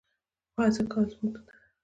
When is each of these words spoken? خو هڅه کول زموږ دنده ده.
خو 0.53 0.59
هڅه 0.65 0.83
کول 0.91 1.05
زموږ 1.13 1.31
دنده 1.35 1.51
ده. 1.59 1.63